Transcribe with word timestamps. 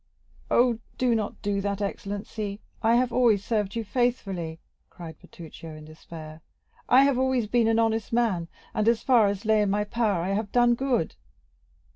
"Oh, 0.49 0.79
do 0.97 1.13
not 1.13 1.39
do 1.43 1.61
that, 1.61 1.79
excellency; 1.79 2.59
I 2.81 2.95
have 2.95 3.13
always 3.13 3.45
served 3.45 3.75
you 3.75 3.83
faithfully," 3.83 4.59
cried 4.89 5.19
Bertuccio, 5.19 5.75
in 5.75 5.85
despair. 5.85 6.41
"I 6.89 7.03
have 7.03 7.19
always 7.19 7.45
been 7.45 7.67
an 7.67 7.77
honest 7.77 8.11
man, 8.11 8.47
and, 8.73 8.87
as 8.87 9.03
far 9.03 9.27
as 9.27 9.45
lay 9.45 9.61
in 9.61 9.69
my 9.69 9.83
power, 9.83 10.23
I 10.23 10.29
have 10.29 10.51
done 10.51 10.73
good." 10.73 11.13